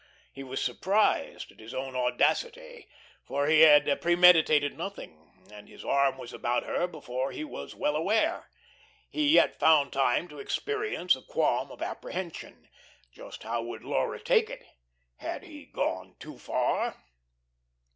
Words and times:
He 0.33 0.41
was 0.41 0.59
surprised 0.59 1.51
at 1.51 1.59
his 1.59 1.75
own 1.75 1.95
audacity, 1.95 2.87
for 3.23 3.45
he 3.45 3.59
had 3.59 4.01
premeditated 4.01 4.75
nothing, 4.75 5.31
and 5.53 5.69
his 5.69 5.85
arm 5.85 6.17
was 6.17 6.33
about 6.33 6.63
her 6.63 6.87
before 6.87 7.31
he 7.31 7.43
was 7.43 7.75
well 7.75 7.95
aware. 7.95 8.49
He 9.11 9.27
yet 9.27 9.59
found 9.59 9.93
time 9.93 10.27
to 10.29 10.39
experience 10.39 11.15
a 11.15 11.21
qualm 11.21 11.69
of 11.71 11.83
apprehension. 11.83 12.67
Just 13.11 13.43
how 13.43 13.61
would 13.61 13.83
Laura 13.83 14.19
take 14.19 14.49
it? 14.49 14.65
Had 15.17 15.43
he 15.43 15.67
gone 15.67 16.15
too 16.19 16.39
far? 16.39 16.97